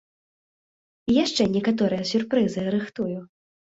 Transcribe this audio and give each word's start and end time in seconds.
І 1.11 1.17
яшчэ 1.17 1.43
некаторыя 1.57 2.09
сюрпрызы 2.13 2.67
рыхтую. 2.77 3.15